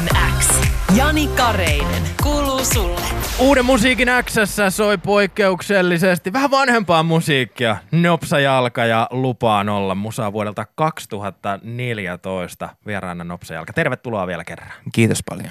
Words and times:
Musiikin 0.00 0.38
X. 0.38 0.60
Jani 0.96 1.26
Kareinen. 1.28 2.02
Kuuluu 2.22 2.64
sulle. 2.64 3.00
Uuden 3.38 3.64
musiikin 3.64 4.08
Xssä 4.24 4.70
soi 4.70 4.98
poikkeuksellisesti 4.98 6.32
vähän 6.32 6.50
vanhempaa 6.50 7.02
musiikkia. 7.02 7.76
Nopsa 7.92 8.40
Jalka 8.40 8.84
ja 8.84 9.08
Lupaan 9.10 9.68
olla 9.68 9.94
musaa 9.94 10.32
vuodelta 10.32 10.64
2014 10.74 12.68
vieraana 12.86 13.24
Nopsa 13.24 13.54
Jalka. 13.54 13.72
Tervetuloa 13.72 14.26
vielä 14.26 14.44
kerran. 14.44 14.72
Kiitos 14.92 15.22
paljon. 15.28 15.50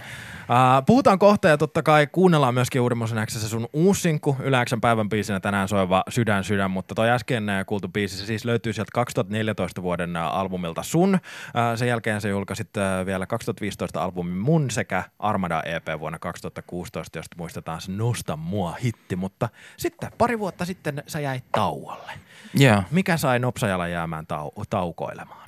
Uh, 0.49 0.85
puhutaan 0.85 1.19
kohta 1.19 1.47
ja 1.47 1.57
totta 1.57 1.83
kai 1.83 2.07
kuunnellaan 2.07 2.53
myöskin 2.53 2.81
Uudemmoisen 2.81 3.27
Xssä 3.27 3.49
sun 3.49 3.67
uusinkku 3.73 4.35
Yle 4.39 4.65
Xn 4.65 4.81
päivän 4.81 5.09
biisinä 5.09 5.39
tänään 5.39 5.67
soiva 5.67 6.03
Sydän 6.09 6.43
sydän, 6.43 6.71
mutta 6.71 6.95
toi 6.95 7.09
äsken 7.09 7.49
äh, 7.49 7.65
kuultu 7.65 7.87
biisi 7.87 8.17
se 8.17 8.25
siis 8.25 8.45
löytyy 8.45 8.73
sieltä 8.73 8.91
2014 8.93 9.83
vuoden 9.83 10.15
äh, 10.15 10.35
albumilta 10.35 10.83
Sun. 10.83 11.13
Uh, 11.13 11.77
sen 11.77 11.87
jälkeen 11.87 12.21
se 12.21 12.29
julkaisit 12.29 12.69
uh, 12.77 13.05
vielä 13.05 13.25
2015 13.25 14.03
albumin 14.03 14.37
Mun 14.37 14.71
sekä 14.71 15.03
Armada 15.19 15.63
EP 15.65 15.99
vuonna 15.99 16.19
2016, 16.19 17.19
josta 17.19 17.35
muistetaan 17.37 17.81
se 17.81 17.91
Nosta 17.91 18.35
mua 18.35 18.71
hitti, 18.83 19.15
mutta 19.15 19.49
sitten 19.77 20.11
pari 20.17 20.39
vuotta 20.39 20.65
sitten 20.65 21.03
sä 21.07 21.19
jäit 21.19 21.43
tauolle. 21.51 22.11
Joo. 22.53 22.83
Mikä 22.91 23.17
sai 23.17 23.39
Nopsajalla 23.39 23.87
jäämään 23.87 24.25
tau- 24.33 24.63
taukoilemaan? 24.69 25.47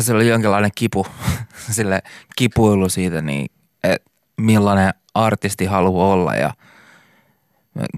Se 0.00 0.14
oli 0.14 0.28
jonkinlainen 0.28 0.70
kipu, 0.74 1.06
sille 1.70 2.02
kipuilu 2.36 2.88
siitä, 2.88 3.22
niin, 3.22 3.46
että 3.84 4.10
millainen 4.36 4.94
artisti 5.14 5.64
haluaa 5.64 6.12
olla. 6.12 6.34
Ja 6.34 6.54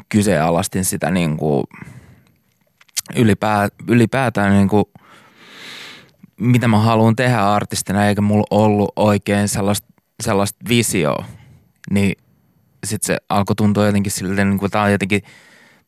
kyseenalaistin 0.09 0.85
sitä 0.85 1.11
niin 1.11 1.37
kuin 1.37 1.65
ylipää, 3.17 3.69
ylipäätään 3.89 4.53
niin 4.53 4.69
kuin, 4.69 4.85
mitä 6.41 6.69
mä 6.69 6.79
haluan 6.79 7.17
tehdä 7.17 7.41
artistina, 7.41 8.07
eikä 8.07 8.21
mulla 8.21 8.47
ollut 8.51 8.93
oikein 8.97 9.49
sellaista, 9.49 9.87
sellaista 10.23 10.59
visioa, 10.69 11.25
niin 11.91 12.19
sitten 12.85 13.07
se 13.07 13.17
alkoi 13.29 13.57
tuntua 13.57 13.87
jotenkin 13.87 14.13
siltä, 14.13 14.45
niin 14.45 14.59
kuin 14.59 14.71
tämä 14.71 14.85
on 14.85 14.93
jotenkin 14.93 15.23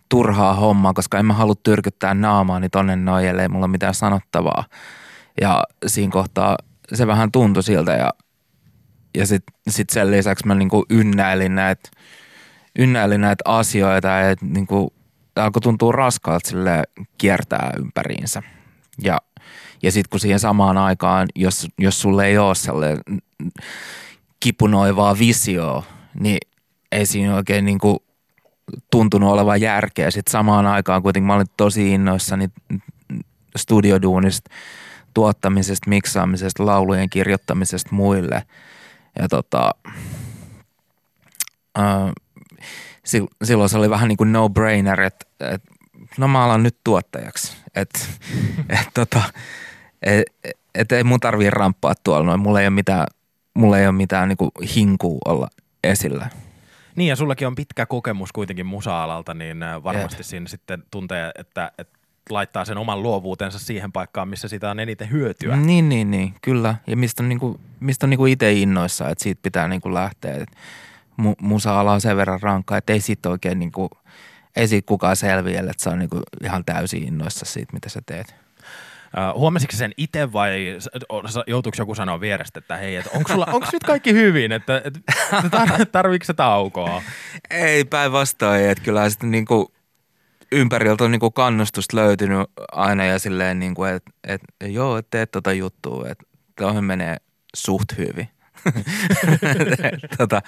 turhaa 0.09 0.55
hommaa, 0.55 0.93
koska 0.93 1.19
en 1.19 1.27
mä 1.27 1.33
halua 1.33 1.55
tyrkyttää 1.63 2.15
naamaani 2.15 2.69
tonne 2.69 2.97
noin, 2.97 3.27
ellei 3.27 3.49
mulla 3.49 3.65
ole 3.65 3.71
mitään 3.71 3.95
sanottavaa. 3.95 4.65
Ja 5.41 5.63
siinä 5.87 6.13
kohtaa 6.13 6.57
se 6.93 7.07
vähän 7.07 7.33
tuntui 7.33 7.63
siltä 7.63 7.93
ja, 7.93 8.11
ja 9.17 9.27
sitten 9.27 9.55
sit 9.69 9.91
sen 9.91 10.11
lisäksi 10.11 10.47
mä 10.47 10.55
niinku 10.55 10.85
ynnäilin 10.91 11.55
näitä 11.55 11.91
ynnäilin 12.79 13.21
näitä 13.21 13.43
asioita 13.45 14.09
ja 14.09 14.37
niinku, 14.41 14.93
alkoi 15.37 15.61
tuntua 15.61 15.93
raskaalta 15.93 16.49
sille 16.49 16.83
kiertää 17.19 17.73
ympäriinsä. 17.79 18.43
Ja, 19.03 19.19
ja 19.83 19.93
sitten 19.93 20.11
kun 20.11 20.21
siihen 20.21 20.41
samaan 20.41 20.79
aikaan, 20.79 21.29
jos, 21.35 21.67
jos 21.79 22.01
sulle 22.01 22.27
ei 22.27 22.39
ole 22.39 22.55
sellainen 22.55 23.03
kipunoivaa 24.41 25.19
visioa, 25.19 25.83
niin 26.21 26.39
ei 26.93 27.07
siinä 27.07 27.37
oikein 27.37 27.65
niinku 27.65 28.05
tuntunut 28.91 29.33
olevan 29.33 29.61
järkeä. 29.61 30.11
Sitten 30.11 30.33
samaan 30.33 30.67
aikaan 30.67 31.03
kuitenkin 31.03 31.27
mä 31.27 31.35
olin 31.35 31.47
tosi 31.57 31.93
innoissani 31.93 32.49
studioduunista– 33.57 34.51
tuottamisesta, 35.19 35.91
miksaamisesta, 35.91 36.67
laulujen 36.67 37.11
kirjoittamisesta 37.11 37.89
muille. 37.93 38.43
Ja 39.19 39.29
tota, 39.29 39.75
äh, 41.79 42.13
silloin 43.45 43.69
se 43.69 43.79
oli 43.79 43.91
vähän 43.91 44.09
niin 44.09 44.17
kuin 44.17 44.33
no-brainer, 44.33 45.01
että 45.01 45.27
et, 45.41 45.63
no 46.19 46.29
mä 46.29 46.45
alan 46.45 46.63
nyt 46.63 46.77
tuottajaksi. 46.85 47.57
Että 47.75 47.99
et, 48.81 48.89
tota, 48.95 49.23
et, 50.03 50.23
et 50.75 50.93
ei 50.93 51.05
mun 51.05 51.21
tarvii 51.21 51.51
ramppaa 51.51 51.95
tuolla 52.05 52.27
noin. 52.27 52.41
Mulla 52.41 52.61
ei 52.61 52.67
ole 52.67 52.75
mitään, 52.75 53.07
mulla 53.55 53.79
ei 53.79 53.87
ole 53.87 53.93
mitään 53.93 54.29
niin 54.29 54.37
kuin 54.37 54.51
hinkua 54.77 55.19
olla 55.25 55.49
esillä. 55.85 56.31
Niin 56.97 57.09
ja 57.09 57.17
sullakin 57.17 57.47
on 57.47 57.55
pitkä 57.55 57.87
kokemus 57.87 58.33
kuitenkin 58.33 58.67
musa-alalta, 58.67 59.35
niin 59.35 59.59
varmasti 59.85 60.21
Jep. 60.21 60.27
siinä 60.27 60.49
sitten 60.49 60.83
tuntee, 60.91 61.31
että, 61.39 61.73
että 61.79 61.98
laittaa 62.35 62.65
sen 62.65 62.79
oman 62.79 63.03
luovuutensa 63.03 63.59
siihen 63.59 63.93
paikkaan, 63.93 64.29
missä 64.29 64.49
sitä 64.49 64.71
on 64.71 64.81
eniten 64.81 65.11
hyötyä. 65.11 65.57
Niin, 65.57 65.89
niin, 65.89 66.11
niin 66.11 66.35
kyllä. 66.43 66.75
Ja 66.87 66.97
mistä 66.97 67.23
on, 67.23 67.29
niinku, 67.29 67.61
mistä 67.81 68.07
on 68.07 68.11
niinku 68.11 68.27
itse 68.27 68.53
innoissa, 68.53 69.09
että 69.09 69.23
siitä 69.25 69.43
pitää 69.43 69.69
niinku 69.69 69.95
lähteä. 69.95 70.35
Et 70.35 70.49
mu, 71.17 71.35
musa-ala 71.41 71.93
on 71.93 72.01
sen 72.01 72.17
verran 72.17 72.43
rankka, 72.43 72.77
että 72.77 72.93
ei 72.93 73.01
siitä 73.01 73.29
oikein 73.29 73.59
niinku, 73.59 73.91
ei 74.57 74.69
siitä 74.69 74.87
kukaan 74.87 75.17
selviä, 75.17 75.61
että 75.61 75.73
se 75.83 75.91
on 75.91 75.99
niinku 75.99 76.21
ihan 76.45 76.65
täysin 76.65 77.09
innoissa 77.09 77.45
siitä, 77.45 77.73
mitä 77.73 77.89
sä 77.89 78.01
teet. 78.07 78.35
Uh, 79.09 79.41
huomasitko 79.41 79.77
sen 79.77 79.93
itse 79.97 80.33
vai 80.33 80.79
joutuiko 81.47 81.77
joku 81.79 81.95
sanoa 81.95 82.21
vierestä, 82.21 82.59
että 82.59 82.77
hei, 82.77 82.97
että 82.97 83.11
onko, 83.15 83.33
sulla, 83.33 83.47
onko 83.53 83.67
nyt 83.73 83.85
kaikki 83.85 84.13
hyvin, 84.13 84.53
että, 84.53 84.83
että 84.85 85.01
tar- 85.33 85.87
tarviiko 85.93 86.25
se 86.25 86.35
taukoa? 86.35 87.03
Ei 87.51 87.85
päinvastoin, 87.85 88.71
että 88.71 88.85
kyllä 88.85 89.11
sitten 89.11 89.31
niinku, 89.31 89.73
ympäriltä 90.53 91.05
on 91.05 91.11
niinku 91.11 91.31
kannustusta 91.31 91.97
löytynyt 91.97 92.51
aina 92.73 93.05
ja 93.05 93.19
silleen, 93.19 93.59
niinku, 93.59 93.85
että 93.85 94.11
et, 94.25 94.41
joo, 94.61 94.97
et 94.97 95.07
teet 95.11 95.31
tota 95.31 95.53
juttua, 95.53 96.09
että 96.09 96.25
tuohon 96.57 96.85
menee 96.85 97.17
suht 97.55 97.99
hyvin. 97.99 98.29
tota, 100.19 100.43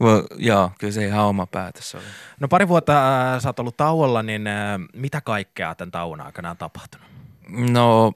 well, 0.00 0.22
joo, 0.36 0.70
kyllä 0.78 0.92
se 0.92 1.06
ihan 1.06 1.24
oma 1.24 1.46
päätös 1.46 1.94
oli. 1.94 2.04
No 2.40 2.48
pari 2.48 2.68
vuotta 2.68 3.32
äh, 3.34 3.40
sä 3.40 3.48
oot 3.48 3.58
ollut 3.58 3.76
tauolla, 3.76 4.22
niin 4.22 4.46
äh, 4.46 4.80
mitä 4.94 5.20
kaikkea 5.20 5.74
tämän 5.74 5.90
tauon 5.90 6.20
aikana 6.20 6.50
on 6.50 6.56
tapahtunut? 6.56 7.06
No, 7.48 8.12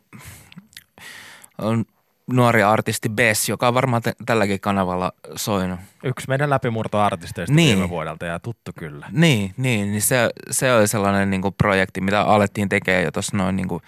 on 1.59 1.85
nuori 2.33 2.63
artisti 2.63 3.09
Bess, 3.09 3.49
joka 3.49 3.69
on 3.69 3.75
varmaan 3.75 4.03
t- 4.03 4.27
tälläkin 4.27 4.61
kanavalla 4.61 5.13
soinut. 5.37 5.81
Yksi 6.05 6.29
meidän 6.29 6.51
läpimurtoartisteista 6.51 7.55
niin. 7.55 7.77
viime 7.77 7.89
vuodelta 7.89 8.27
ja 8.27 8.41
tuttu 8.41 8.73
kyllä. 8.79 9.07
Niin, 9.13 9.55
niin, 9.57 9.91
niin 9.91 10.03
se, 10.03 10.31
se 10.51 10.75
oli 10.75 10.89
sellainen 10.89 11.31
niin 11.31 11.43
kuin 11.43 11.55
projekti, 11.55 12.01
mitä 12.01 12.23
alettiin 12.23 12.69
tekemään 12.69 13.05
jo 13.05 13.11
tuossa 13.11 13.37
noin 13.37 13.57
niin 13.57 13.69
kuin 13.69 13.83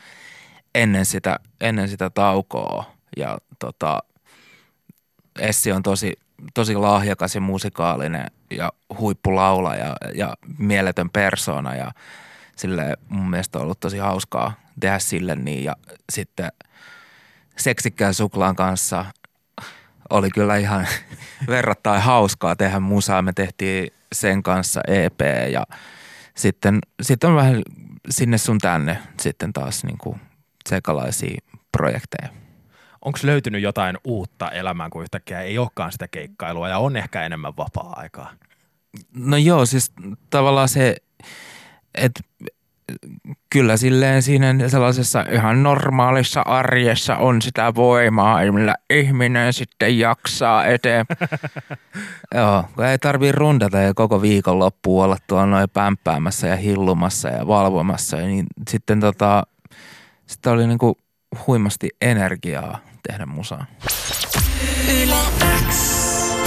ennen, 0.74 1.06
sitä, 1.06 1.40
ennen 1.60 1.88
sitä 1.88 2.10
taukoa. 2.10 2.84
Ja 3.16 3.38
tota, 3.58 4.02
Essi 5.38 5.72
on 5.72 5.82
tosi, 5.82 6.12
tosi 6.54 6.74
lahjakas 6.74 7.34
ja 7.34 7.40
musikaalinen 7.40 8.26
ja 8.50 8.72
huippulaula 8.98 9.74
ja, 9.74 9.96
ja 10.14 10.34
mieletön 10.58 11.10
persona 11.10 11.74
ja 11.74 11.92
sille 12.56 12.96
mun 13.08 13.30
mielestä 13.30 13.58
on 13.58 13.64
ollut 13.64 13.80
tosi 13.80 13.98
hauskaa 13.98 14.52
tehdä 14.80 14.98
sille 14.98 15.34
niin 15.34 15.64
ja 15.64 15.76
sitten– 16.12 16.52
seksikkään 17.58 18.14
suklaan 18.14 18.56
kanssa 18.56 19.04
oli 20.10 20.30
kyllä 20.30 20.56
ihan 20.56 20.86
verrattain 21.48 22.02
hauskaa 22.02 22.56
tehdä 22.56 22.80
musaa. 22.80 23.22
Me 23.22 23.32
tehtiin 23.32 23.90
sen 24.12 24.42
kanssa 24.42 24.80
EP 24.88 25.20
ja 25.52 25.66
sitten, 26.36 26.78
sitten 27.02 27.30
on 27.30 27.36
vähän 27.36 27.62
sinne 28.10 28.38
sun 28.38 28.58
tänne 28.58 28.98
sitten 29.20 29.52
taas 29.52 29.84
niin 29.84 29.98
kuin 29.98 30.20
sekalaisia 30.68 31.38
projekteja. 31.72 32.28
Onko 33.04 33.18
löytynyt 33.22 33.62
jotain 33.62 33.98
uutta 34.04 34.50
elämään, 34.50 34.90
kun 34.90 35.02
yhtäkkiä 35.02 35.40
ei 35.40 35.58
olekaan 35.58 35.92
sitä 35.92 36.08
keikkailua 36.08 36.68
ja 36.68 36.78
on 36.78 36.96
ehkä 36.96 37.22
enemmän 37.22 37.56
vapaa-aikaa? 37.56 38.32
No 39.14 39.36
joo, 39.36 39.66
siis 39.66 39.92
tavallaan 40.30 40.68
se, 40.68 40.96
että 41.94 42.20
kyllä 43.50 43.76
silleen 43.76 44.22
siinä 44.22 44.68
sellaisessa 44.68 45.24
ihan 45.32 45.62
normaalissa 45.62 46.40
arjessa 46.40 47.16
on 47.16 47.42
sitä 47.42 47.74
voimaa, 47.74 48.52
millä 48.52 48.74
ihminen 48.90 49.52
sitten 49.52 49.98
jaksaa 49.98 50.64
eteen. 50.64 51.06
Joo, 52.34 52.64
kun 52.74 52.84
ei 52.84 52.98
tarvii 52.98 53.32
rundata 53.32 53.78
ja 53.78 53.94
koko 53.94 54.22
viikon 54.22 54.58
loppuun 54.58 55.04
olla 55.04 55.16
tuolla 55.26 55.46
noin 55.46 55.70
pämppäämässä 55.70 56.46
ja 56.46 56.56
hillumassa 56.56 57.28
ja 57.28 57.46
valvomassa, 57.46 58.16
niin 58.16 58.46
sitten 58.70 59.00
tota, 59.00 59.42
sitten 60.26 60.52
oli 60.52 60.66
niinku 60.66 60.98
huimasti 61.46 61.88
energiaa 62.00 62.78
tehdä 63.08 63.26
musaa. 63.26 63.66
Yle 64.88 65.14
X. 65.70 65.97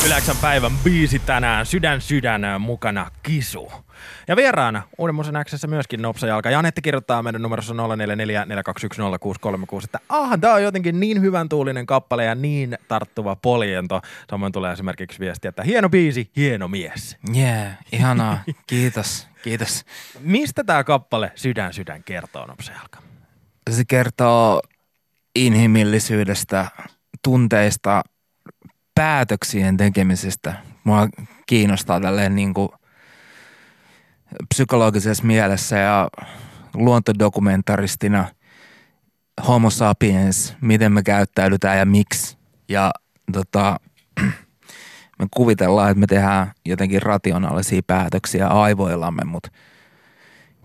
Yläksän 0.06 0.38
päivän 0.42 0.71
biisi 0.83 1.19
tänään, 1.19 1.65
Sydän 1.65 2.01
sydän 2.01 2.42
mukana 2.59 3.12
Kisu. 3.24 3.71
Ja 4.27 4.36
vieraana 4.36 4.83
Uuden 4.98 5.15
Musen 5.15 5.36
Xssä 5.45 5.68
myöskin 5.68 6.01
Nopsa 6.01 6.27
Jalka. 6.27 6.50
Janetti 6.50 6.81
kirjoittaa 6.81 7.24
meidän 7.24 7.42
numerossa 7.42 7.74
0444210636, 7.74 7.77
että 9.83 10.00
ah, 10.09 10.39
tää 10.39 10.53
on 10.53 10.63
jotenkin 10.63 11.00
niin 11.00 11.21
hyvän 11.21 11.50
tuulinen 11.50 11.86
kappale 11.86 12.25
ja 12.25 12.36
niin 12.36 12.77
tarttuva 12.88 13.36
poljento. 13.36 14.01
Samoin 14.30 14.51
tulee 14.51 14.74
esimerkiksi 14.74 15.19
viesti, 15.19 15.48
että 15.48 15.63
hieno 15.63 15.89
biisi, 15.89 16.31
hieno 16.36 16.68
mies. 16.68 17.18
Yeah, 17.36 17.77
ihanaa. 17.92 18.44
Kiitos, 18.68 19.27
kiitos. 19.44 19.86
Mistä 20.19 20.63
tämä 20.63 20.83
kappale 20.83 21.31
Sydän 21.36 21.74
sydän 21.74 22.04
kertoo 22.04 22.45
Nopsa 22.45 22.71
Jalka? 22.71 23.00
Se 23.69 23.83
kertoo 23.88 24.62
inhimillisyydestä, 25.36 26.68
tunteista, 27.24 28.04
päätöksien 29.01 29.77
tekemisestä. 29.77 30.53
Mua 30.83 31.07
kiinnostaa 31.45 32.01
tälleen 32.01 32.36
niin 32.36 32.53
kuin 32.53 32.69
psykologisessa 34.53 35.24
mielessä 35.24 35.77
ja 35.77 36.09
luontodokumentaristina 36.74 38.25
homo 39.48 39.69
sapiens, 39.69 40.56
miten 40.62 40.92
me 40.92 41.03
käyttäydytään 41.03 41.77
ja 41.77 41.86
miksi. 41.86 42.38
Ja 42.69 42.92
tota, 43.31 43.80
me 45.19 45.27
kuvitellaan, 45.31 45.92
että 45.92 46.00
me 46.00 46.07
tehdään 46.07 46.51
jotenkin 46.65 47.01
rationaalisia 47.01 47.81
päätöksiä 47.88 48.47
aivoillamme, 48.47 49.24
mutta 49.24 49.50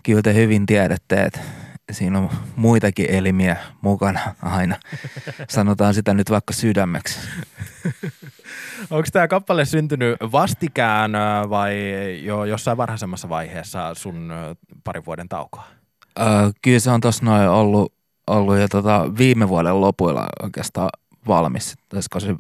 kyllä 0.03 0.23
te 0.23 0.35
hyvin 0.35 0.67
tiedätte, 0.67 1.23
että 1.23 1.41
siinä 1.91 2.19
on 2.19 2.31
muitakin 2.57 3.11
elimiä 3.11 3.57
mukana 3.81 4.35
aina. 4.43 4.77
Sanotaan 5.49 5.95
sitä 5.95 6.15
nyt 6.15 6.31
vaikka 6.31 6.53
sydämeksi. 6.53 7.19
Onko 8.91 9.09
tämä 9.13 9.29
kappale 9.29 9.65
syntynyt 9.65 10.17
vastikään 10.33 11.13
vai 11.51 11.75
jo 12.23 12.45
jossain 12.45 12.77
varhaisemmassa 12.77 13.29
vaiheessa 13.29 13.95
sun 13.95 14.33
parin 14.85 15.05
vuoden 15.05 15.29
taukoa? 15.29 15.65
Öö, 16.21 16.27
kyllä 16.63 16.79
se 16.79 16.91
on 16.91 17.01
tuossa 17.01 17.25
noin 17.25 17.49
ollut, 17.49 17.93
ollut 18.27 18.59
jo 18.59 18.69
tota 18.69 19.07
viime 19.19 19.49
vuoden 19.49 19.81
lopuilla 19.81 20.27
oikeastaan 20.43 20.91
valmis. 21.29 21.75
Olisiko 21.95 22.21
se 22.21 22.35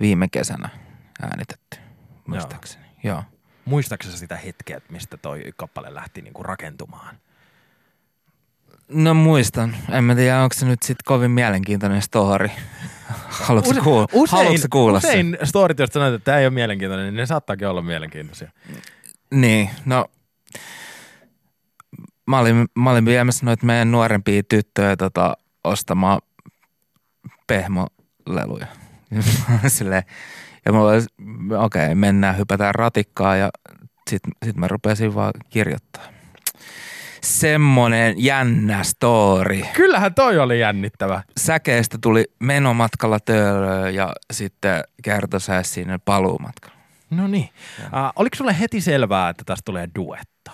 viime 0.00 0.28
kesänä 0.28 0.68
äänitetty, 1.22 1.78
muistaakseni. 2.26 2.84
Joo. 3.02 3.14
Joo. 3.14 3.24
Muistaakseni 3.64 4.16
sitä 4.16 4.36
hetkeä, 4.36 4.80
mistä 4.90 5.16
toi 5.16 5.44
kappale 5.56 5.94
lähti 5.94 6.22
niinku 6.22 6.42
rakentumaan? 6.42 7.16
No 8.90 9.14
muistan. 9.14 9.76
En 9.92 10.04
mä 10.04 10.14
tiedä, 10.14 10.42
onko 10.42 10.54
se 10.54 10.66
nyt 10.66 10.82
sitten 10.82 11.04
kovin 11.04 11.30
mielenkiintoinen 11.30 12.02
story. 12.02 12.50
Haluatko 13.28 13.70
Use- 13.70 13.80
kuulla, 13.80 14.06
usein, 14.12 14.44
haluatko 14.44 14.66
kuulla 14.70 15.00
sen? 15.00 15.10
usein 15.10 15.38
storit, 15.44 15.78
jos 15.78 15.90
sanoit, 15.90 16.14
että 16.14 16.24
tämä 16.24 16.38
ei 16.38 16.46
ole 16.46 16.54
mielenkiintoinen, 16.54 17.06
niin 17.06 17.16
ne 17.16 17.26
saattaakin 17.26 17.68
olla 17.68 17.82
mielenkiintoisia. 17.82 18.50
Niin, 19.30 19.70
no 19.84 20.06
mä 22.26 22.38
olin, 22.38 22.68
mä 22.74 22.90
olin 22.90 23.04
viemässä 23.04 23.46
noita 23.46 23.66
meidän 23.66 23.92
nuorempia 23.92 24.42
tyttöjä 24.48 24.96
tota, 24.96 25.36
ostamaan 25.64 26.20
pehmoleluja. 27.46 28.66
Silleen, 29.66 30.02
ja 30.66 30.72
mulla 30.72 30.90
oli, 30.90 31.00
okei, 31.64 31.84
okay, 31.84 31.94
mennään, 31.94 32.38
hypätään 32.38 32.74
ratikkaa 32.74 33.36
ja 33.36 33.50
sitten 34.10 34.32
sit 34.44 34.56
mä 34.56 34.68
rupesin 34.68 35.14
vaan 35.14 35.32
kirjoittaa. 35.50 36.02
Semmonen 37.22 38.14
jännä 38.16 38.82
story. 38.82 39.62
Kyllähän 39.72 40.14
toi 40.14 40.38
oli 40.38 40.60
jännittävä. 40.60 41.22
Säkeistä 41.36 41.98
tuli 42.02 42.24
menomatkalla 42.38 43.20
töölöön 43.20 43.94
ja 43.94 44.12
sitten 44.32 44.84
kertosääs 45.02 45.74
sinne 45.74 45.98
paluumatkalla. 46.04 46.80
No 47.10 47.26
niin. 47.26 47.48
Uh, 47.84 47.88
oliko 48.16 48.36
sulle 48.36 48.58
heti 48.60 48.80
selvää, 48.80 49.28
että 49.28 49.44
tästä 49.46 49.62
tulee 49.64 49.88
duetto? 49.98 50.50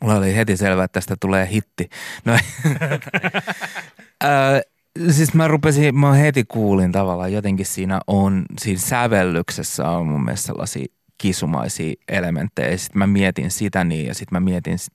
Mulla 0.00 0.14
oli 0.14 0.36
heti 0.36 0.56
selvää, 0.56 0.84
että 0.84 1.00
tästä 1.00 1.16
tulee 1.20 1.48
hitti. 1.50 1.88
No, 2.24 2.32
Ö, 4.24 4.28
siis 5.10 5.34
mä 5.34 5.48
rupesin, 5.48 5.98
mä 5.98 6.12
heti 6.12 6.44
kuulin 6.44 6.92
tavallaan 6.92 7.32
jotenkin 7.32 7.66
siinä 7.66 8.00
on, 8.06 8.44
siinä 8.60 8.80
sävellyksessä 8.80 9.88
on 9.88 10.06
mun 10.06 10.24
mielestä 10.24 10.46
sellaisia 10.46 10.86
kisumaisia 11.20 11.94
elementtejä. 12.08 12.76
Sitten 12.76 12.98
mä 12.98 13.06
mietin 13.06 13.50
sitä 13.50 13.84
niin 13.84 14.06
ja 14.06 14.14
sitten 14.14 14.36
mä 14.36 14.40
mietin 14.40 14.78
sit, 14.78 14.94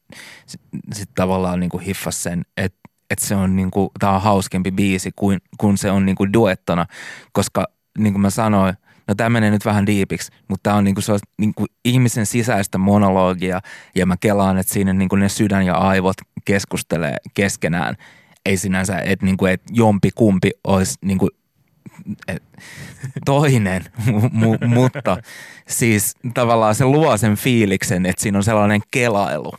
sit, 0.94 1.10
tavallaan 1.16 1.60
niin 1.60 1.70
kuin 1.70 1.84
hiffas 1.84 2.24
sen, 2.24 2.46
että 2.58 2.80
että 3.12 3.26
se 3.26 3.36
on 3.36 3.56
niinku, 3.56 3.92
tää 4.00 4.12
on 4.12 4.22
hauskempi 4.22 4.72
biisi 4.72 5.12
kuin, 5.16 5.40
kun 5.58 5.78
se 5.78 5.92
on 5.92 6.06
niinku 6.06 6.34
duettona, 6.34 6.86
koska 7.32 7.66
niin 7.98 8.14
kuin 8.14 8.22
mä 8.22 8.30
sanoin, 8.30 8.74
no 9.08 9.16
tämä 9.16 9.30
menee 9.30 9.52
nyt 9.52 9.66
vähän 9.66 9.86
diipiksi, 9.86 10.32
mutta 10.48 10.64
tämä 10.64 10.76
on 10.76 10.84
niinku 10.84 11.02
se 11.02 11.14
niinku 11.38 11.66
ihmisen 11.86 12.26
sisäistä 12.26 12.78
monologia 12.78 13.62
ja 13.96 14.06
mä 14.06 14.16
kelaan, 14.20 14.58
että 14.58 14.74
siinä 14.74 14.94
niinku 14.94 15.16
ne 15.16 15.30
sydän 15.30 15.66
ja 15.66 15.76
aivot 15.76 16.18
keskustelee 16.46 17.18
keskenään. 17.34 17.96
Ei 18.46 18.58
sinänsä, 18.58 18.98
että 19.00 19.26
niinku, 19.26 19.46
et 19.46 19.62
jompi 19.72 20.10
kumpi 20.16 20.52
olisi 20.64 20.98
niinku, 21.02 21.28
et, 21.28 21.45
toinen, 23.26 23.86
mu, 24.06 24.30
mu, 24.32 24.58
mutta 24.68 25.18
siis 25.68 26.16
tavallaan 26.34 26.76
se 26.76 26.86
luo 26.86 27.18
sen 27.18 27.36
fiiliksen, 27.36 28.06
että 28.06 28.22
siinä 28.22 28.38
on 28.38 28.44
sellainen 28.44 28.82
kelailu. 28.92 29.54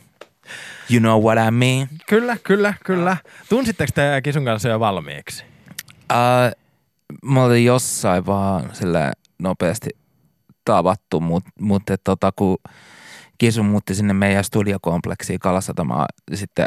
You 0.89 0.99
know 0.99 1.23
what 1.23 1.47
I 1.47 1.51
mean? 1.51 1.87
Kyllä, 2.09 2.37
kyllä, 2.43 2.73
kyllä. 2.85 3.17
Tunsitteko 3.49 3.91
te 3.95 4.21
Kisun 4.23 4.45
kanssa 4.45 4.69
jo 4.69 4.79
valmiiksi? 4.79 5.43
Äh, 6.11 6.51
mä 7.23 7.43
olin 7.43 7.65
jossain 7.65 8.25
vaan 8.25 8.69
sille 8.73 9.11
nopeasti 9.39 9.89
tavattu, 10.65 11.19
mutta 11.19 11.49
mut, 11.59 11.83
tota, 12.03 12.31
kun 12.31 12.57
Kisu 13.37 13.63
muutti 13.63 13.95
sinne 13.95 14.13
meidän 14.13 14.43
studiokompleksiin 14.43 15.39
Kalasatamaan, 15.39 16.05
sitten 16.33 16.65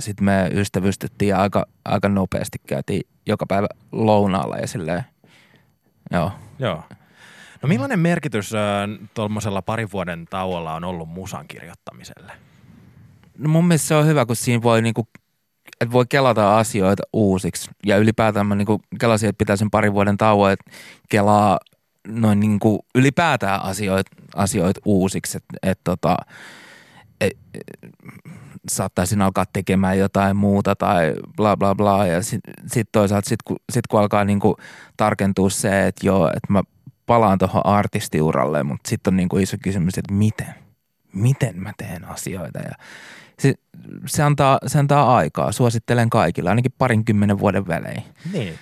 sit 0.00 0.20
me 0.20 0.50
ystävystyttiin 0.52 1.28
ja 1.28 1.38
aika, 1.38 1.66
aika 1.84 2.08
nopeasti 2.08 2.58
käytiin 2.66 3.02
joka 3.26 3.46
päivä 3.46 3.66
lounaalla 3.92 4.56
ja 4.56 4.66
silleen, 4.66 5.04
joo. 6.10 6.32
Joo. 6.58 6.82
No 7.62 7.68
millainen 7.68 7.98
merkitys 7.98 8.54
äh, 8.54 8.60
tuommoisella 9.14 9.62
parin 9.62 9.92
vuoden 9.92 10.26
tauolla 10.30 10.74
on 10.74 10.84
ollut 10.84 11.08
musan 11.08 11.48
kirjoittamiselle? 11.48 12.32
No 13.38 13.48
mun 13.48 13.64
mielestä 13.64 13.88
se 13.88 13.94
on 13.94 14.06
hyvä, 14.06 14.26
kun 14.26 14.36
siinä 14.36 14.62
voi 14.62 14.82
niinku, 14.82 15.08
että 15.80 15.92
voi 15.92 16.04
kelata 16.08 16.58
asioita 16.58 17.02
uusiksi. 17.12 17.70
Ja 17.86 17.96
ylipäätään 17.96 18.46
mä 18.46 18.54
niinku 18.54 18.80
kelasin, 19.00 19.28
että 19.28 19.38
pitää 19.38 19.56
sen 19.56 19.70
parin 19.70 19.92
vuoden 19.92 20.16
tauon, 20.16 20.52
että 20.52 20.70
kelaa 21.08 21.58
noin 22.08 22.40
niinku 22.40 22.84
ylipäätään 22.94 23.62
asioita, 23.62 24.10
asioita 24.36 24.80
uusiksi. 24.84 25.36
Että 25.36 25.58
et 25.62 25.80
tota, 25.84 26.16
et, 27.20 27.38
saattaisin 28.68 29.22
alkaa 29.22 29.44
tekemään 29.52 29.98
jotain 29.98 30.36
muuta 30.36 30.76
tai 30.76 31.14
bla 31.36 31.56
bla 31.56 31.74
bla. 31.74 32.06
Ja 32.06 32.22
sitten 32.22 32.54
sit 32.66 32.88
toisaalta 32.92 33.28
sit 33.28 33.42
kun, 33.42 33.56
sit 33.72 33.86
kun 33.86 34.00
alkaa 34.00 34.24
niinku 34.24 34.56
tarkentua 34.96 35.50
se, 35.50 35.86
että 35.86 36.06
joo, 36.06 36.28
että 36.28 36.52
mä 36.52 36.62
palaan 37.06 37.38
tuohon 37.38 37.66
artistiuralle, 37.66 38.62
mutta 38.62 38.88
sitten 38.88 39.12
on 39.12 39.16
niinku 39.16 39.38
iso 39.38 39.56
kysymys, 39.62 39.98
että 39.98 40.14
miten? 40.14 40.54
Miten 41.12 41.58
mä 41.58 41.72
teen 41.76 42.04
asioita? 42.04 42.58
Ja 42.58 42.72
se, 43.38 43.54
se, 44.06 44.22
antaa, 44.22 44.58
se 44.66 44.78
antaa 44.78 45.16
aikaa. 45.16 45.52
Suosittelen 45.52 46.10
kaikille, 46.10 46.50
ainakin 46.50 46.74
parinkymmenen 46.78 47.38
vuoden 47.38 47.68
välein. 47.68 48.02
Niin. 48.32 48.58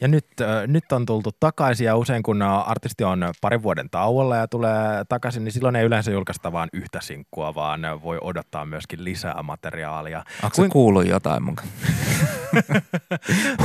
Ja 0.00 0.08
nyt, 0.08 0.26
äh, 0.40 0.66
nyt 0.66 0.92
on 0.92 1.06
tultu 1.06 1.30
takaisin 1.40 1.84
ja 1.84 1.96
usein 1.96 2.22
kun 2.22 2.42
äh, 2.42 2.70
artisti 2.70 3.04
on 3.04 3.24
parin 3.40 3.62
vuoden 3.62 3.90
tauolla 3.90 4.36
ja 4.36 4.48
tulee 4.48 5.04
takaisin, 5.08 5.44
niin 5.44 5.52
silloin 5.52 5.76
ei 5.76 5.84
yleensä 5.84 6.10
julkaista 6.10 6.52
vain 6.52 6.68
yhtä 6.72 7.00
sinkkua, 7.00 7.54
vaan 7.54 7.84
äh, 7.84 8.02
voi 8.02 8.18
odottaa 8.20 8.66
myöskin 8.66 9.04
lisää 9.04 9.42
materiaalia. 9.42 10.24
Onko 10.42 10.54
Kuin... 10.56 10.70
kuullut 10.70 11.06
jotain 11.06 11.42
mun 11.42 11.56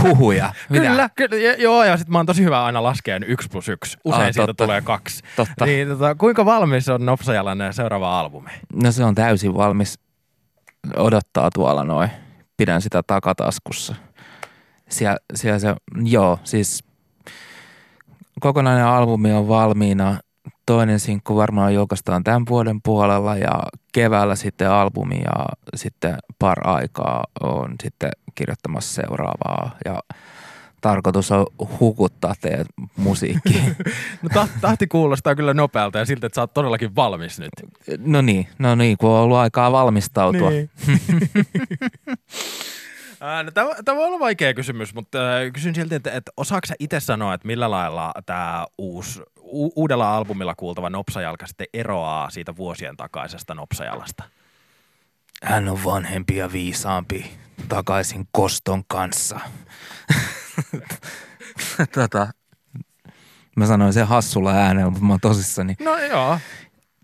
Huhuja. 0.03 0.53
Mitä? 0.69 0.87
Kyllä, 0.87 1.09
kyllä, 1.15 1.35
ja- 1.35 1.55
joo, 1.61 1.83
ja 1.83 1.97
sitten 1.97 2.11
mä 2.11 2.17
oon 2.19 2.25
tosi 2.25 2.43
hyvä 2.43 2.65
aina 2.65 2.83
laskeen 2.83 3.23
yksi 3.23 3.49
plus 3.51 3.69
yksi. 3.69 3.97
Usein 4.03 4.21
Aa, 4.23 4.31
siitä 4.31 4.47
totta. 4.47 4.63
tulee 4.63 4.81
kaksi. 4.81 5.23
Totta. 5.35 5.65
Niin, 5.65 5.87
tota, 5.87 6.15
kuinka 6.15 6.45
valmis 6.45 6.89
on 6.89 7.05
Nopsajalan 7.05 7.57
seuraava 7.71 8.19
albumi? 8.19 8.49
No 8.83 8.91
se 8.91 9.03
on 9.03 9.15
täysin 9.15 9.53
valmis 9.53 9.99
odottaa 10.95 11.49
tuolla 11.53 11.83
noin. 11.83 12.09
Pidän 12.57 12.81
sitä 12.81 13.01
takataskussa. 13.07 13.95
Siellä, 14.91 15.17
siellä 15.35 15.59
se, 15.59 15.75
joo, 16.03 16.39
siis 16.43 16.83
kokonainen 18.39 18.85
albumi 18.85 19.31
on 19.31 19.47
valmiina. 19.47 20.19
Toinen 20.65 20.99
sinkku 20.99 21.35
varmaan 21.35 21.73
julkaistaan 21.73 22.23
tämän 22.23 22.43
vuoden 22.49 22.81
puolella 22.81 23.37
ja 23.37 23.59
keväällä 23.93 24.35
sitten 24.35 24.71
albumi 24.71 25.15
ja 25.15 25.45
sitten 25.75 26.17
par 26.39 26.69
aikaa 26.69 27.23
on 27.41 27.75
sitten 27.83 28.11
kirjoittamassa 28.35 29.01
seuraavaa 29.01 29.71
ja 29.85 29.99
tarkoitus 30.81 31.31
on 31.31 31.45
hukuttaa 31.79 32.33
teidät 32.41 32.67
musiikkiin. 32.97 33.75
No 34.21 34.29
ta- 34.33 34.47
tahti 34.61 34.87
kuulostaa 34.87 35.35
kyllä 35.35 35.53
nopealta 35.53 35.99
ja 35.99 36.05
siltä, 36.05 36.27
että 36.27 36.35
sä 36.35 36.41
oot 36.41 36.53
todellakin 36.53 36.95
valmis 36.95 37.39
nyt. 37.39 37.49
No 37.97 38.21
niin, 38.21 38.47
no 38.59 38.75
niin, 38.75 38.97
kun 38.97 39.09
on 39.09 39.19
ollut 39.19 39.37
aikaa 39.37 39.71
valmistautua. 39.71 40.49
Niin. 40.49 40.69
No, 43.21 43.51
tämä, 43.51 43.69
tämä 43.85 43.97
voi 43.97 44.05
olla 44.05 44.19
vaikea 44.19 44.53
kysymys, 44.53 44.93
mutta 44.93 45.17
äh, 45.37 45.51
kysyn 45.53 45.75
silti, 45.75 45.95
että, 45.95 46.11
että 46.11 46.31
osaako 46.37 46.67
sä 46.67 46.75
itse 46.79 46.99
sanoa, 46.99 47.33
että 47.33 47.47
millä 47.47 47.71
lailla 47.71 48.13
tämä 48.25 48.65
uusi, 48.77 49.21
u- 49.39 49.73
uudella 49.81 50.17
albumilla 50.17 50.55
kuultava 50.55 50.89
Nopsajalka 50.89 51.47
sitten 51.47 51.67
eroaa 51.73 52.29
siitä 52.29 52.55
vuosien 52.55 52.97
takaisesta 52.97 53.55
Nopsajalasta? 53.55 54.23
Hän 55.43 55.69
on 55.69 55.83
vanhempi 55.85 56.35
ja 56.37 56.51
viisaampi 56.51 57.31
takaisin 57.69 58.27
koston 58.31 58.83
kanssa. 58.87 59.39
tota, 61.95 62.27
mä 63.55 63.65
sanoin 63.65 63.93
sen 63.93 64.07
hassulla 64.07 64.51
äänellä, 64.51 64.89
mutta 64.89 65.05
mä 65.05 65.13
oon 65.13 65.19
tosissani. 65.19 65.75
No 65.79 65.97
joo. 65.97 66.39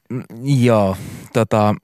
Mm, 0.09 0.23
Joo, 0.43 0.97
tota, 1.33 1.75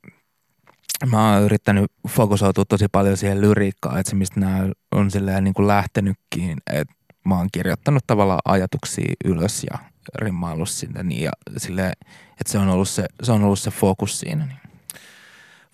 mä 1.05 1.33
oon 1.33 1.43
yrittänyt 1.43 1.91
fokusoitua 2.07 2.65
tosi 2.65 2.85
paljon 2.91 3.17
siihen 3.17 3.41
lyriikkaan, 3.41 3.99
että 3.99 4.09
se 4.09 4.15
mistä 4.15 4.39
nämä 4.39 4.69
on 4.91 5.11
silleen 5.11 5.43
niin 5.43 5.53
kuin 5.53 5.67
lähtenytkin, 5.67 6.57
että 6.71 6.93
mä 7.25 7.37
oon 7.37 7.49
kirjoittanut 7.51 8.03
tavallaan 8.07 8.41
ajatuksia 8.45 9.13
ylös 9.25 9.65
ja 9.71 9.79
rimmaillut 10.15 10.69
sinne 10.69 11.03
niin 11.03 11.23
ja 11.23 11.31
silleen, 11.57 11.91
että 12.31 12.51
se 12.51 12.57
on 12.57 12.69
ollut 12.69 12.89
se, 12.89 13.05
se, 13.23 13.31
on 13.31 13.43
ollut 13.43 13.59
se 13.59 13.71
fokus 13.71 14.19
siinä. 14.19 14.45
Niin 14.45 14.57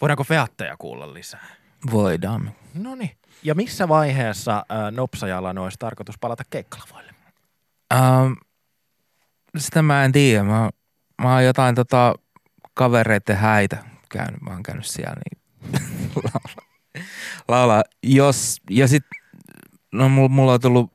Voidaanko 0.01 0.23
featteja 0.23 0.75
kuulla 0.77 1.13
lisää? 1.13 1.45
voidaan. 1.91 2.51
No 2.73 2.95
niin. 2.95 3.11
Ja 3.43 3.55
missä 3.55 3.88
vaiheessa 3.88 4.57
äh, 4.57 4.91
Nopsajalan 4.91 5.57
olisi 5.57 5.77
tarkoitus 5.79 6.15
palata 6.17 6.43
keikkalavoille? 6.49 7.13
Ähm, 7.93 8.33
sitä 9.57 9.81
mä 9.81 10.05
en 10.05 10.11
tiedä. 10.11 10.43
Mä, 10.43 10.69
mä 11.21 11.33
oon 11.33 11.45
jotain 11.45 11.75
tota, 11.75 12.15
kavereiden 12.73 13.38
häitä 13.38 13.77
käynyt. 14.09 14.41
Mä 14.41 14.49
oon 14.49 14.63
käynyt 14.63 14.85
siellä 14.85 15.15
niin 15.15 15.41
laulaa. 16.15 16.65
laulaa. 17.47 17.83
Jos, 18.03 18.57
ja 18.69 18.87
sit, 18.87 19.03
no 19.91 20.09
mulla, 20.09 20.29
mulla 20.29 20.53
on 20.53 20.61
tullut 20.61 20.93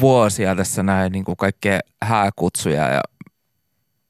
vuosia 0.00 0.56
tässä 0.56 0.82
näin 0.82 1.12
niin 1.12 1.24
kuin 1.24 1.36
kaikkea 1.36 1.80
hääkutsuja 2.02 2.88
ja 2.88 3.00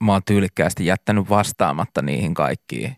mä 0.04 0.12
oon 0.12 0.22
tyylikkäästi 0.26 0.86
jättänyt 0.86 1.28
vastaamatta 1.30 2.02
niihin 2.02 2.34
kaikkiin. 2.34 2.96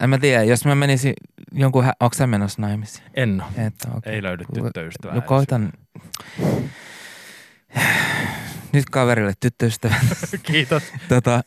En 0.00 0.10
mä 0.10 0.18
tiedä, 0.18 0.42
jos 0.42 0.64
mä 0.64 0.74
menisin 0.74 1.14
jonkun, 1.52 1.84
hä- 1.84 1.92
onko 2.00 2.14
sä 2.14 2.26
menossa 2.26 2.62
naimisiin? 2.62 3.04
En 3.14 3.42
ole. 3.42 3.66
Et, 3.66 3.74
okay. 3.96 4.12
Ei 4.12 4.22
löydy 4.22 4.44
tyttöystävää. 4.54 5.14
No 5.14 5.20
koitan. 5.20 5.72
Nyt 8.72 8.84
kaverille 8.90 9.32
tyttöystävä. 9.40 9.94
Kiitos. 10.42 10.82
tota, 11.08 11.42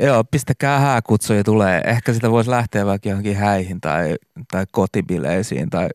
joo, 0.00 0.24
pistäkää 0.24 0.78
hääkutsuja 0.78 1.44
tulee. 1.44 1.80
Ehkä 1.84 2.12
sitä 2.12 2.30
voisi 2.30 2.50
lähteä 2.50 2.86
vaikka 2.86 3.08
johonkin 3.08 3.36
häihin 3.36 3.80
tai, 3.80 4.16
tai 4.50 4.64
kotibileisiin 4.72 5.70
tai, 5.70 5.88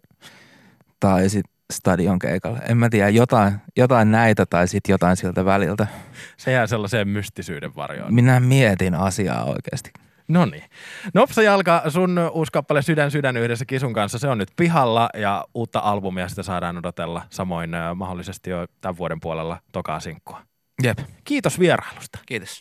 tai 1.00 1.30
sit 1.30 1.46
stadion 1.74 2.20
keikalle. 2.20 2.60
En 2.70 2.78
mä 2.78 2.90
tiedä, 2.90 3.10
jotain, 3.10 3.54
jotain 3.78 4.12
näitä 4.12 4.46
tai 4.46 4.68
sitten 4.68 4.94
jotain 4.94 5.18
siltä 5.18 5.46
väliltä. 5.46 5.88
Se 6.38 6.52
jää 6.52 6.68
sellaiseen 6.68 7.08
mystisyyden 7.08 7.76
varjoon. 7.76 8.14
Minä 8.14 8.40
mietin 8.40 8.96
asiaa 8.96 9.44
oikeasti. 9.44 9.92
No 10.28 10.46
niin. 10.46 10.64
Nopsa 11.14 11.42
Jalka, 11.42 11.84
sun 11.88 12.20
uusi 12.32 12.52
kappale 12.52 12.82
Sydän 12.82 13.12
sydän 13.12 13.38
yhdessä 13.38 13.66
Kisun 13.66 13.94
kanssa, 13.94 14.20
se 14.20 14.28
on 14.28 14.38
nyt 14.38 14.52
pihalla 14.56 15.10
ja 15.14 15.46
uutta 15.54 15.80
albumia 15.80 16.30
sitä 16.30 16.44
saadaan 16.44 16.78
odotella. 16.78 17.22
Samoin 17.30 17.74
äh, 17.74 17.96
mahdollisesti 17.96 18.50
jo 18.50 18.66
tämän 18.82 18.98
vuoden 18.98 19.20
puolella 19.20 19.58
tokaa 19.72 20.00
sinkkua. 20.00 20.42
Jep. 20.84 21.00
Kiitos 21.24 21.60
vierailusta. 21.60 22.20
Kiitos. 22.26 22.60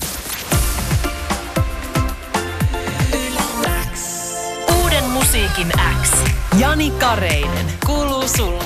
Musiikin 5.25 5.73
X. 6.03 6.11
Jani 6.59 6.91
Kareinen. 6.91 7.67
Kuuluu 7.87 8.29
sulle. 8.29 8.65